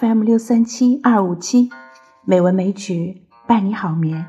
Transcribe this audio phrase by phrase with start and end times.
[0.00, 1.70] FM 六三七二五七，
[2.24, 4.26] 美文美曲伴你好眠。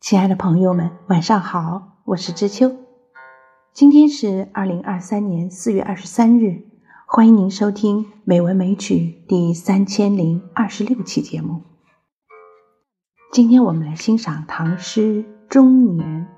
[0.00, 2.70] 亲爱的朋友们，晚上好，我是知秋。
[3.72, 6.66] 今天是二零二三年四月二十三日，
[7.06, 11.62] 欢迎您收听《美文美曲》第三千零二十六期节目。
[13.32, 16.28] 今天我们来欣赏唐诗《中年》。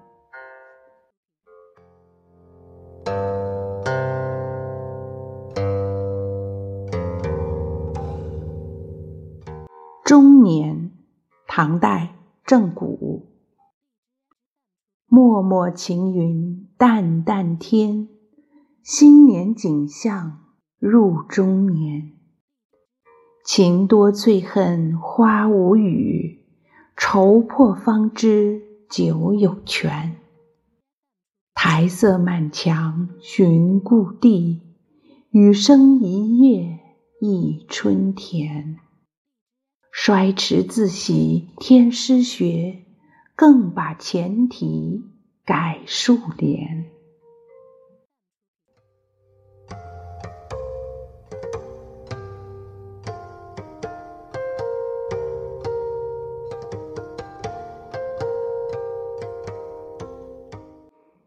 [10.05, 10.93] 中年，
[11.47, 12.15] 唐代
[12.45, 13.25] 郑谷。
[15.07, 18.11] 脉脉晴云淡淡天，
[18.83, 20.41] 新年景象
[20.79, 22.12] 入中年。
[23.47, 26.45] 情多最恨花无语，
[26.98, 30.17] 愁破方知酒有权。
[31.55, 34.61] 苔色满墙寻故地，
[35.31, 36.78] 雨声一夜
[37.23, 38.81] 忆春天。
[39.97, 42.83] 衰迟自喜天师学，
[43.37, 45.05] 更把前题
[45.47, 46.87] 改数联。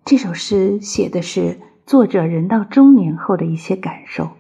[0.04, 4.32] 这首诗写的是作者人到中年后的一些感受。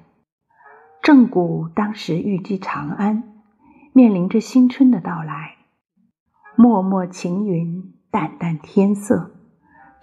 [1.02, 3.37] 郑谷当时寓居长安。
[3.98, 5.56] 面临着新春的到来，
[6.56, 9.32] 脉脉晴云，淡淡天色，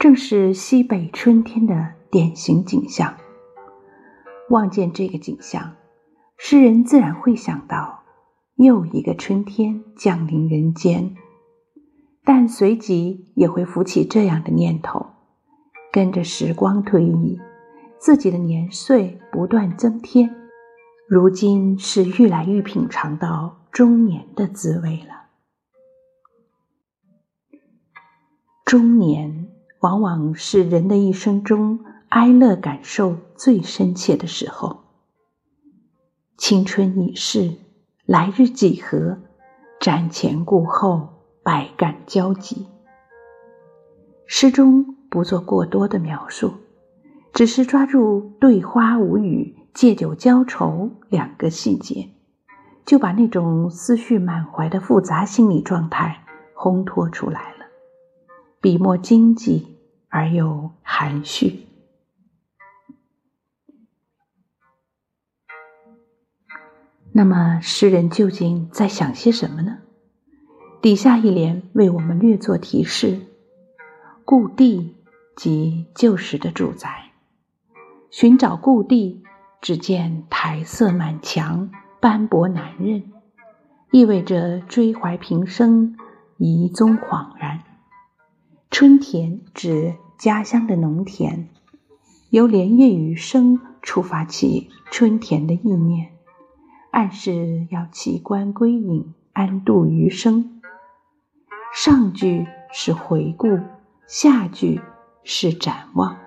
[0.01, 3.15] 正是西北春天的典型景象。
[4.51, 5.77] 望见这个景象，
[6.37, 8.03] 诗人自然会想到
[8.57, 11.15] 又一个春天降临人间，
[12.25, 15.07] 但随即也会浮起这样的念头：
[15.93, 17.39] 跟着时光推移，
[17.99, 20.35] 自己的年岁不断增添，
[21.07, 23.61] 如今是愈来愈品尝到。
[23.75, 25.25] 中年的滋味了。
[28.65, 29.49] 中年
[29.81, 34.85] 往往是人的一生中哀乐感受最深切的时候。
[36.37, 37.57] 青春已逝，
[38.07, 39.19] 来日几何？
[39.81, 41.09] 瞻前顾后，
[41.43, 42.69] 百感交集。
[44.25, 46.55] 诗中不做过多的描述，
[47.33, 52.14] 只是抓住“对花无语，借酒浇愁”两个细节。
[52.85, 56.25] 就把那种思绪满怀的复杂心理状态
[56.55, 57.67] 烘托出来了，
[58.61, 59.79] 笔墨经济
[60.09, 61.67] 而又含蓄。
[67.13, 69.79] 那么，诗人究竟在想些什么呢？
[70.83, 73.21] 底下一联为我们略作提示：
[74.25, 74.97] 故地
[75.37, 77.13] 即旧时的住宅，
[78.11, 79.23] 寻找故地，
[79.63, 81.71] 只见苔色满墙。
[82.05, 83.03] 斑驳难认，
[83.91, 85.97] 意味着追怀平生，
[86.37, 87.63] 遗踪恍然。
[88.71, 91.49] 春田指家乡的农田，
[92.29, 96.11] 由连夜雨声触发起春田的意念，
[96.91, 100.61] 暗示要弃官归隐，安度余生。
[101.73, 103.61] 上句是回顾，
[104.07, 104.83] 下句
[105.23, 106.19] 是展望，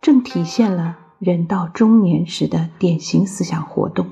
[0.00, 4.06] 正体现了人到中年时的典型思想活动。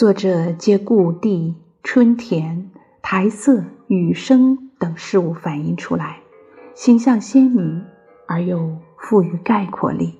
[0.00, 2.70] 作者借故地、春田、
[3.02, 6.22] 苔色、雨声等事物反映出来，
[6.74, 7.84] 形象鲜明
[8.26, 10.18] 而又富于概括力。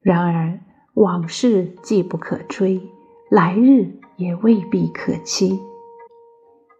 [0.00, 0.58] 然而，
[0.94, 2.82] 往事既不可追，
[3.30, 5.60] 来日也未必可期。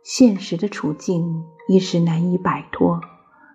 [0.03, 3.01] 现实的处境一时难以摆脱，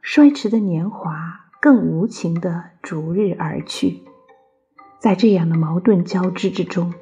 [0.02, 4.06] 衰迟的年华更无情地逐日而去。
[5.00, 6.94] 在这样的矛盾交织之中，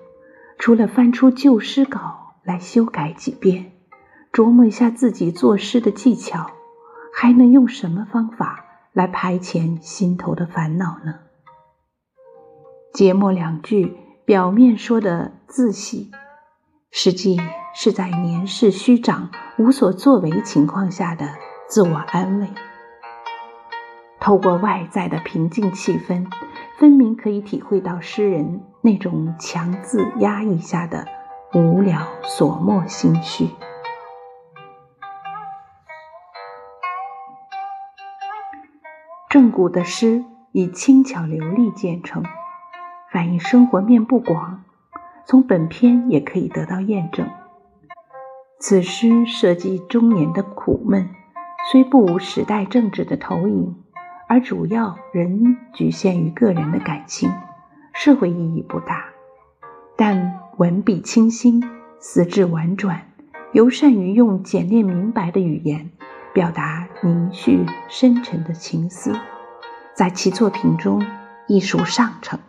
[0.57, 3.71] 除了翻出旧诗稿来修改几遍，
[4.31, 6.51] 琢磨一下自己作诗的技巧，
[7.13, 11.15] 还能用什么方法来排遣心头的烦恼呢？
[12.93, 16.11] 节末两句表面说的自喜，
[16.91, 17.39] 实际
[17.73, 21.29] 是在年事虚长、无所作为情况下的
[21.67, 22.47] 自我安慰。
[24.25, 26.25] 透过外在的平静气氛。
[26.79, 31.05] 分明可以体会到诗人那种强自压抑下的
[31.53, 33.51] 无聊所默心绪。
[39.29, 42.23] 郑谷的诗以轻巧流利见称，
[43.11, 44.63] 反映生活面不广，
[45.27, 47.29] 从本篇也可以得到验证。
[48.59, 51.07] 此诗涉及中年的苦闷，
[51.71, 53.84] 虽不无时代政治的投影。
[54.27, 57.31] 而主要仍局限于个人的感情，
[57.93, 59.05] 社会意义不大，
[59.95, 61.63] 但文笔清新，
[61.99, 63.01] 词质婉转，
[63.53, 65.91] 尤善于用简练明白的语言
[66.33, 69.13] 表达凝蓄深沉的情思，
[69.93, 71.05] 在其作品中
[71.47, 72.39] 艺术上乘。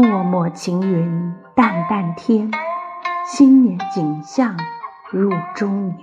[0.00, 2.48] 脉脉晴云淡淡天，
[3.26, 4.56] 新年景象
[5.10, 5.98] 入中年。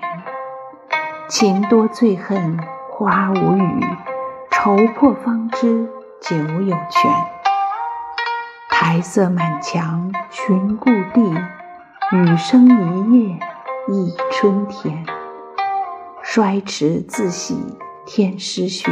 [1.29, 2.59] 情多最恨
[2.91, 3.79] 花无语，
[4.51, 5.87] 愁破方知
[6.19, 7.09] 酒有泉。
[8.69, 11.33] 苔色满墙寻故地，
[12.11, 13.39] 雨声一夜
[13.87, 15.05] 忆春天。
[16.21, 18.91] 衰迟自喜添诗学，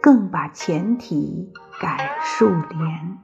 [0.00, 3.23] 更把前题改数联。